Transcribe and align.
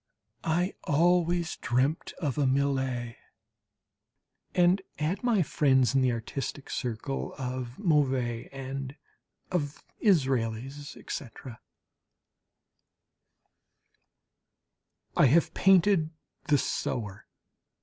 I 0.49 0.73
always 0.85 1.57
dreamt 1.57 2.11
of 2.17 2.39
a 2.39 2.47
Millet, 2.47 3.17
and 4.55 4.81
had 4.97 5.21
my 5.23 5.43
friends 5.43 5.93
in 5.93 6.01
the 6.01 6.11
artistic 6.11 6.71
circle 6.71 7.35
of 7.37 7.77
Mauve 7.77 8.49
and 8.51 8.95
of 9.51 9.83
Israels, 9.99 10.97
etc. 10.97 11.59
I 15.15 15.27
have 15.27 15.53
painted 15.53 16.09
the 16.47 16.57
"Sower." 16.57 17.27